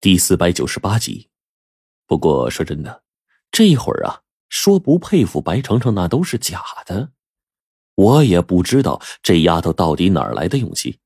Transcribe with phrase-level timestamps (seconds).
[0.00, 1.30] 第四百九十八集。
[2.06, 3.02] 不过说真的，
[3.50, 7.10] 这会儿啊，说不佩服白程程那都是假的。
[7.94, 10.98] 我也不知道这丫头到底哪儿来的勇气，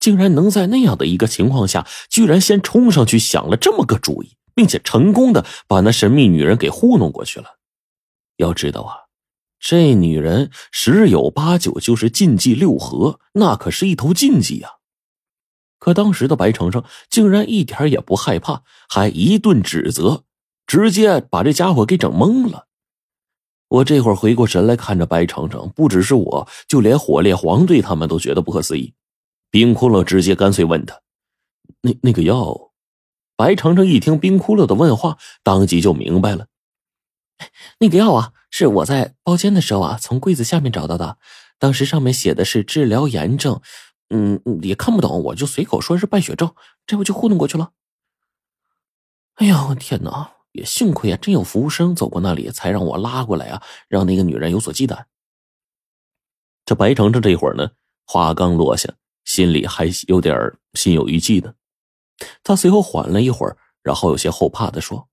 [0.00, 7.58] 竟然能在那样的一个情况下，居然先冲上去想了这么个主意，并且成功的把那神秘女人给糊弄过去了。
[8.38, 8.96] 要知道啊，
[9.60, 14.77] 这女人十有八九就是禁忌六合，那可是一头禁忌呀。
[15.88, 20.24] 可当时的白程程竟然一点也不害怕，还一顿指责，
[20.66, 22.66] 直接把这家伙给整懵了。
[23.68, 28.92] 我这会儿回过神来看着白程程，不只是我，就连火烈黄队他们都觉得不可思议。
[29.50, 31.00] 冰窟窿直接干脆问他
[31.80, 32.70] ：“那那个药？”
[33.34, 36.48] 白程程一听冰窟窿的问话，当即就明白了
[37.80, 41.16] ：“那个药啊，是我在包间的时候啊，从柜子下面找到的。
[41.58, 43.62] 当时上面写的是治疗炎症。”
[44.10, 46.54] 嗯，也看不懂，我就随口说是败血症，
[46.86, 47.72] 这不就糊弄过去了。
[49.34, 50.32] 哎呀，我天哪！
[50.52, 55.04] 也幸亏啊，真有服务生走过那里，才让我拉过来啊，让那个女人有所忌惮。
[56.64, 57.70] 这白程程这会儿呢，
[58.06, 58.92] 话刚落下，
[59.24, 60.36] 心里还有点
[60.72, 61.54] 心有余悸呢。
[62.42, 65.08] 他随后缓了一会儿，然后有些后怕的说。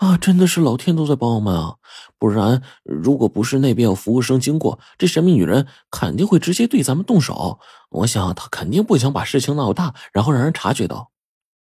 [0.00, 1.76] 啊，真的是老天都在帮我们啊！
[2.18, 7.60] 不然，如果不是那边有服务生经过，这神秘女人肯定会直接对咱们动手。
[7.90, 11.10] 我想，她肯定不想把事情闹大，然后让人察觉到。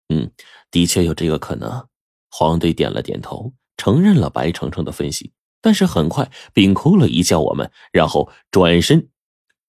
[0.07, 0.31] 嗯，
[0.71, 1.85] 的确有这个可能。
[2.29, 5.33] 黄队点了点头，承认了白程程的分析。
[5.59, 9.09] 但是很快，冰窟了一叫我们，然后转身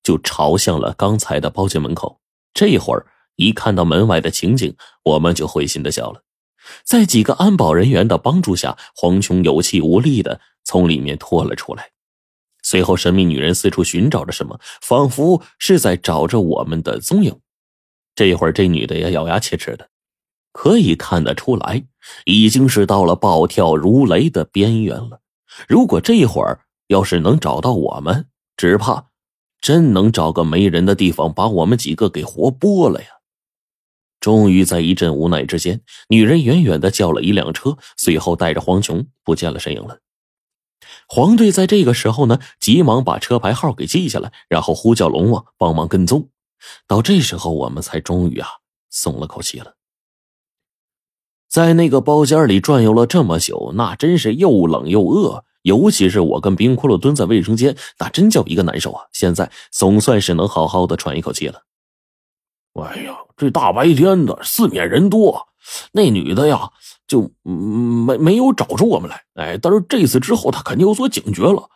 [0.04, 2.20] 就朝向了刚才的包间门口。
[2.54, 6.22] 这会儿一看到门外的情景，我们就会心的笑了。
[6.84, 11.90] 在几个安保人员的帮助下，黄琼有气无力的从里面拖了出来。
[12.62, 17.36] 随后，神秘女人四处寻找着什么，仿佛是在找着我们的踪影。
[18.14, 19.88] 这会儿，这女的也咬牙切齿的，
[20.52, 21.82] 可以看得出来，
[22.24, 25.20] 已经是到了暴跳如雷的边缘了。
[25.66, 29.06] 如果这会儿要是能找到我们，只怕
[29.60, 33.08] 真能找个没人的地方把我们几个给活剥了呀！
[34.22, 39.98] 终于在一阵无奈之间，女人远远的叫了一辆车，随后带着黄琼不见了身影了。
[41.08, 46.30] 黄队在这个时候呢，急忙把车牌号给记下来，然后呼叫龙王帮忙跟踪。
[46.86, 48.48] 到这时候，我们才终于啊
[48.90, 49.74] 松了口气了。
[51.48, 59.06] 在那个包间里转悠了这么久，那真是又冷又饿，尤其是我跟冰骷髅蹲在卫生间，那真叫一个难受啊！
[59.12, 61.64] 现在总算是能好好的喘一口气了。
[62.80, 65.48] 哎呦，这大白天的，四面人多，
[65.90, 66.70] 那女的呀，
[67.08, 69.24] 就没没有找出我们来。
[69.34, 71.68] 哎，但是这次之后，她肯定有所警觉了，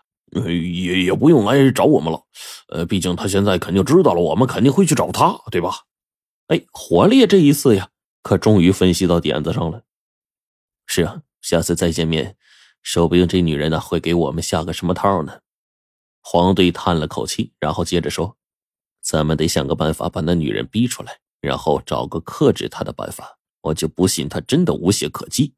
[0.47, 2.22] 也也不用来找我们了。
[2.69, 5.75] 呃，毕竟她现在肯定知道了，我们肯定会去找她，对吧？
[6.47, 7.88] 哎，火烈这一次呀，
[8.22, 9.83] 可终于分析到点子上了。
[10.87, 12.37] 是啊，下次再见面，
[12.81, 15.41] 说不定这女人呢会给我们下个什么套呢？
[16.22, 18.37] 黄队叹了口气，然后接着说。
[19.03, 23.38] 咱们得想个办法把那女人逼出来，然后找个克制他的办法。
[23.62, 25.54] 我就不信他真的无懈可击。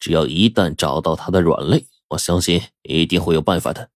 [0.00, 3.90] 只要一旦找到他的软肋，我相信一定会有办法的。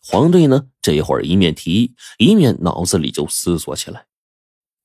[0.00, 4.06] 黄队呢，这会儿一面提议，一面脑子里就思索起来。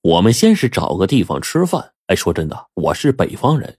[0.01, 1.94] 我们先是找个地方吃饭。
[2.07, 3.77] 哎，说真的，我是北方人，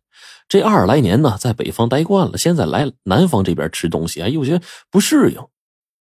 [0.49, 4.61] 这二十来年呢，在北方待惯了，现在来南方这边吃东西，还有些
[4.91, 5.41] 不适应。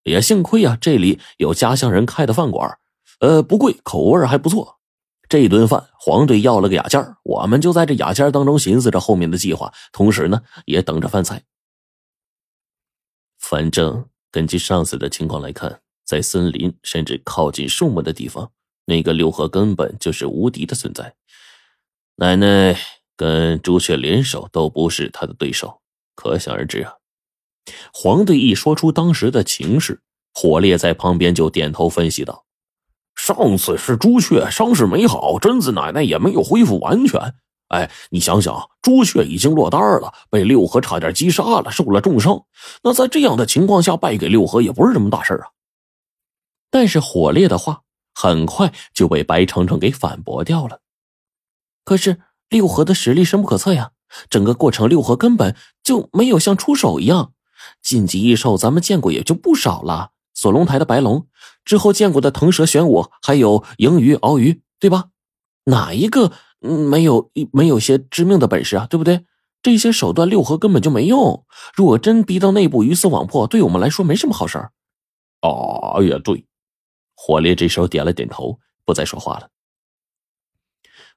[0.05, 2.78] 也幸亏啊，这里有家乡人开的饭馆。
[3.21, 4.80] 呃，不贵，口味还不错。
[5.31, 11.45] 这顿饭，黄队要了个雅间我们就在这雅间当中寻思着后面的计划，同时呢，也等着饭菜。
[13.39, 18.51] 反正根据上次的情况来看，在森林甚至靠近树木的地方，
[18.87, 21.15] 那个六合根本就是无敌的存在。
[22.17, 22.77] 奶奶
[23.17, 25.81] 跟朱雀联手都不是他的对手，
[26.17, 26.95] 可想而知啊。
[27.93, 30.03] 黄队一说出当时的情势，
[30.35, 32.47] 火烈在旁边就点头分析道。
[33.33, 37.35] 上次是朱雀伤势没好，贞子奶奶也没有恢复完全。
[37.69, 42.44] 哎，你想想，朱雀已经落单了，被六合差点击杀了，受了重伤。
[42.82, 45.50] 那在这样的情况下，败给六合也不是什么大事啊。
[46.69, 47.82] 但是火烈的话
[48.12, 50.81] 很快就被白程程给反驳掉了。
[51.85, 53.93] 可是六合的实力深不可测呀，
[54.29, 55.55] 整个过程六合根本
[55.85, 57.33] 就没有像出手一样。
[57.81, 60.11] 晋级异兽咱们见过也就不少了。
[60.40, 61.26] 锁龙台的白龙，
[61.66, 65.10] 之后见过的腾蛇玄武，还有银鱼、鳌鱼，对吧？
[65.64, 68.87] 哪一个没有没有些致命的本事啊？
[68.87, 69.26] 对不对？
[69.60, 71.44] 这些手段六合根本就没用。
[71.75, 74.72] 如果真逼到内部鱼死网破，对我们来说没什么好事儿。
[75.42, 76.46] 啊，也对。
[77.14, 79.50] 火烈这时候点了点头，不再说话了。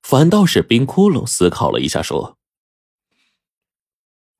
[0.01, 2.37] 反倒是冰窟窿思考了一下，说：“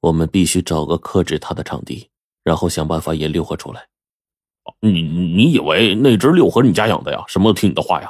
[0.03, 2.09] 我们必须找个克制他的场地，
[2.43, 3.87] 然后想办法引六合出来。
[4.79, 7.23] 你你以为那只六合你家养的呀？
[7.27, 8.09] 什么都听你的话呀？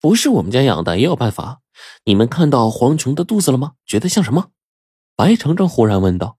[0.00, 1.60] 不是我们家养的，也有办法。
[2.04, 3.72] 你们看到黄琼的肚子了吗？
[3.86, 4.48] 觉得像什么？
[5.16, 6.38] 白程程忽然问道。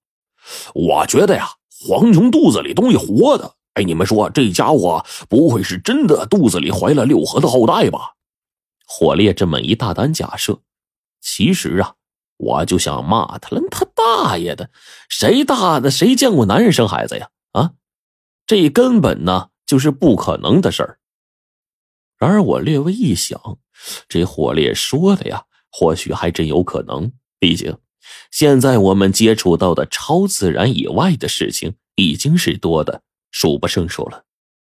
[0.73, 1.49] 我觉得呀，
[1.87, 3.55] 黄琼肚子里东西活的。
[3.73, 8.13] 哎，你们说这家伙不会是真的肚子里怀了六合的后代吧？
[8.87, 10.59] 火烈这么一大胆假设，
[11.19, 11.95] 其实啊，
[12.37, 13.61] 我就想骂他了。
[13.71, 14.69] 他大爷的，
[15.09, 17.29] 谁大的谁见过男人生孩子呀？
[18.47, 20.99] 这根本呢就是不可能的事儿。
[22.17, 23.59] 然而我略微一想，
[24.07, 27.11] 这火烈说的呀，或许还真有可能。
[27.39, 27.77] 毕竟，
[28.31, 33.01] 现在我们接触到的超自然以外的事情已经是多的。
[33.31, 34.23] 数不胜数了，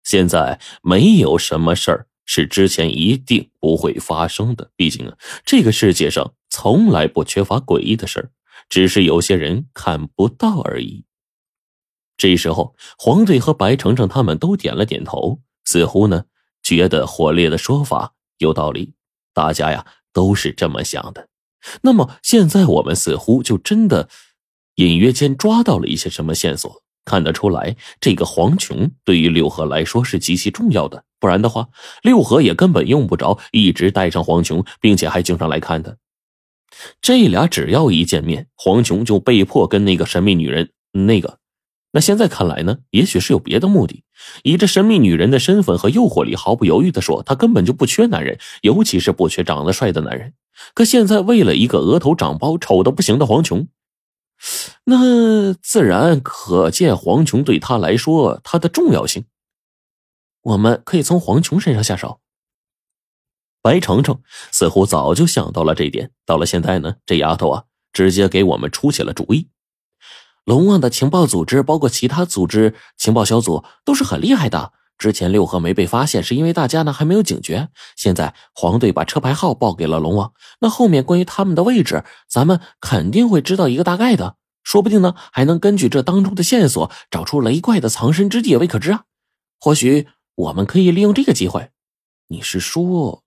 [0.04, 4.72] 现在没有什么事儿是之前一定不会发生的。
[4.76, 8.32] 毕竟啊，这个世界上从来不缺乏诡异的事儿，
[8.68, 11.06] 只是有些人看不到而已。
[12.18, 16.24] 这时候，黄队和白程程他们都点了点头，似乎呢
[16.64, 18.94] 觉得火烈的说法有道理。
[19.34, 21.28] 大家呀都是这么想的。
[21.82, 24.08] 那么现在我们似乎就真的
[24.76, 26.84] 隐约间抓到了一些什么线索。
[27.04, 31.70] 看得出来，这个黄琼对于六合来说是极其重要的，不然的话，
[32.02, 35.96] 六合也根本用不着一直带上黄琼，并且还经常来看他。
[37.02, 41.38] 这俩只要一见面，黄琼就被迫跟那个神秘女人那个。
[41.96, 44.04] 那现在看来呢，也许是有别的目的。
[44.44, 50.34] 以这神秘女人的身份和诱惑力，毫不犹豫的说，她根本就不缺男人，尤其是不缺长得帅的男人。
[50.74, 53.70] 可现在为了一个额头长包、丑的不行的黄琼。
[54.84, 59.24] 那自然可见黄琼对他来说，他的重要性。
[60.42, 62.20] 我们可以从黄琼身上下手。
[63.62, 64.20] 白程程
[64.52, 67.64] 似乎早就想到了这点，到了现在呢，这丫头啊，
[67.94, 69.48] 直接给我们出起了主意。
[70.46, 74.72] 龙王的情报组织，包括其他组织情报小组，都是很厉害的。
[74.98, 77.68] 之前六合没被发现，是因为大家呢还没有警觉。
[77.98, 80.32] 现在黄队把车牌号报给了龙王，
[80.62, 84.38] 那后面关于他们的位置，咱们肯定会知道一个大概的。
[84.64, 89.04] 说不定呢，还能根据这当中的线索找出雷怪的藏身之地也未可知啊！
[89.60, 91.72] 或许我们可以利用这个机会。
[92.30, 93.24] 你是说